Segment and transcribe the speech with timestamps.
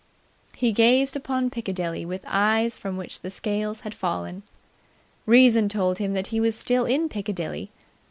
[0.55, 4.41] He gazed upon Piccadilly with eyes from which the scales had fallen.
[5.27, 7.69] Reason told him that he was still in Piccadilly.